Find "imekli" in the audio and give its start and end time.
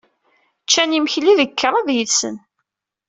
0.97-1.33